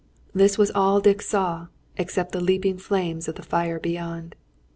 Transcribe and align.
This 0.33 0.57
was 0.57 0.71
all 0.73 0.99
Dick 0.99 1.21
saw, 1.21 1.67
excepting 1.95 2.39
the 2.39 2.43
leaping 2.43 2.79
flames 2.79 3.27
of 3.27 3.35
the 3.35 3.43
fire 3.43 3.79
beyond. 3.79 4.33